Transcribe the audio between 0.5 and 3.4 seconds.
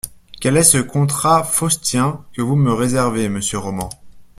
est ce contrat faustien que vous me réservez